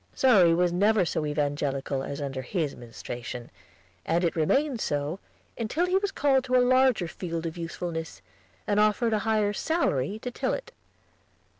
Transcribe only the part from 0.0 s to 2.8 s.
Surrey was never so evangelical as under his